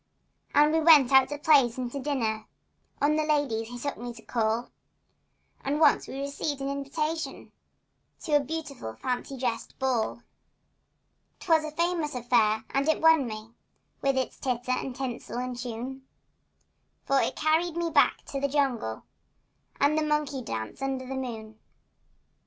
And 0.55 0.73
we 0.73 0.79
went 0.79 1.11
out 1.11 1.29
to 1.29 1.37
plays 1.37 1.77
and 1.77 1.91
to 1.91 1.99
dinners— 1.99 2.41
On 3.03 3.15
the 3.17 3.23
ladies 3.23 3.67
he 3.67 3.77
took 3.77 3.97
me 3.99 4.11
to 4.15 4.23
call— 4.23 4.71
And 5.63 5.79
once 5.79 6.07
we 6.07 6.19
received 6.21 6.59
invitations 6.59 7.51
To 8.23 8.31
a 8.35 8.39
beautiful 8.39 8.95
fancy 8.95 9.37
dress 9.37 9.71
ball. 9.73 10.23
'Twas 11.39 11.63
a 11.63 11.69
famous 11.69 12.15
affair 12.15 12.63
and 12.71 12.89
it 12.89 12.99
won 12.99 13.27
me, 13.27 13.51
With 14.01 14.17
its 14.17 14.39
titter 14.39 14.71
and 14.71 14.95
tinsel 14.95 15.37
and 15.37 15.55
tune, 15.55 16.07
For 17.05 17.21
it 17.21 17.35
carried 17.35 17.77
me 17.77 17.91
back 17.91 18.25
to 18.29 18.39
the 18.41 18.47
jungle 18.47 19.03
And 19.79 19.95
the 19.95 20.01
monkey 20.01 20.41
dance 20.41 20.81
under 20.81 21.05
the 21.05 21.13
moon. 21.13 21.59